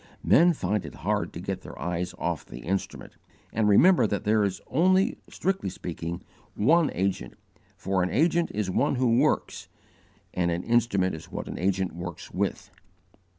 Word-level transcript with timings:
Men 0.23 0.53
find 0.53 0.83
it 0.83 0.95
hard 1.05 1.31
to 1.33 1.39
get 1.39 1.61
their 1.61 1.79
eyes 1.79 2.15
off 2.17 2.43
the 2.43 2.61
instrument, 2.61 3.17
and 3.53 3.67
remember 3.69 4.07
that 4.07 4.23
there 4.23 4.43
is 4.43 4.59
only, 4.65 5.19
strictly 5.29 5.69
speaking, 5.69 6.23
one 6.55 6.89
AGENT, 6.95 7.35
for 7.77 8.01
an 8.01 8.09
agent 8.09 8.49
is 8.51 8.67
one 8.67 8.95
who 8.95 9.19
works, 9.19 9.67
and 10.33 10.49
an 10.49 10.63
instrument 10.63 11.13
is 11.13 11.31
what 11.31 11.45
_the 11.45 11.59
agent 11.59 11.93
works 11.93 12.31
with. 12.31 12.71